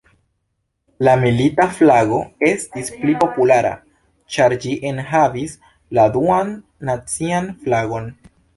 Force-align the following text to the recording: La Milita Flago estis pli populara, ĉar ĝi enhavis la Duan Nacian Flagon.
La 1.07 1.11
Milita 1.23 1.67
Flago 1.79 2.21
estis 2.51 2.89
pli 3.03 3.15
populara, 3.25 3.75
ĉar 4.37 4.57
ĝi 4.65 4.73
enhavis 4.93 5.55
la 6.01 6.09
Duan 6.19 6.53
Nacian 6.91 7.51
Flagon. 7.65 8.13